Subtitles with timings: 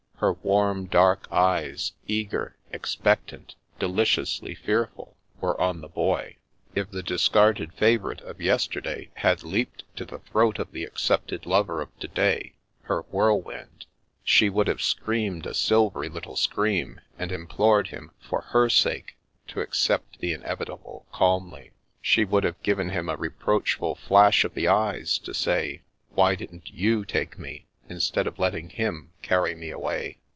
[0.21, 6.35] Her warm dark eyes, eager, expectant, deliciously fearful, were on the Boy.
[6.75, 11.81] If the discarded favourite of yesterday had leaped to the throat of the accepted lover
[11.81, 12.53] of to day
[12.83, 13.87] (her Whirlwind"),
[14.23, 19.59] she would have screamed a silvery little scream and implored him for her sake to
[19.61, 25.17] accept the inevitable calmly; she would have given him a reproachful flash of the eyes,
[25.17, 25.81] to say,"
[26.13, 30.17] Why didn't you take me, instead of letting him carry me away